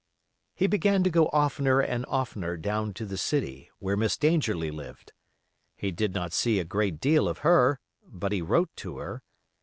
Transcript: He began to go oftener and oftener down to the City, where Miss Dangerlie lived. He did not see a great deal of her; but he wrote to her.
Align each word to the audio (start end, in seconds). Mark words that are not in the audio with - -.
He 0.55 0.65
began 0.65 1.03
to 1.03 1.11
go 1.11 1.27
oftener 1.27 1.79
and 1.79 2.05
oftener 2.07 2.57
down 2.57 2.91
to 2.95 3.05
the 3.05 3.19
City, 3.19 3.69
where 3.77 3.95
Miss 3.95 4.17
Dangerlie 4.17 4.71
lived. 4.71 5.13
He 5.77 5.91
did 5.91 6.15
not 6.15 6.33
see 6.33 6.57
a 6.59 6.65
great 6.65 6.99
deal 6.99 7.29
of 7.29 7.39
her; 7.45 7.79
but 8.03 8.31
he 8.31 8.41
wrote 8.41 8.75
to 8.77 8.97
her. 8.97 9.21